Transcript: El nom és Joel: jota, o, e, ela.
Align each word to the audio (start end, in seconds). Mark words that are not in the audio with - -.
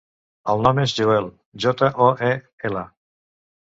El 0.53 0.63
nom 0.67 0.81
és 0.83 0.95
Joel: 1.01 1.29
jota, 1.65 1.91
o, 2.07 2.11
e, 2.31 2.33
ela. 2.71 2.87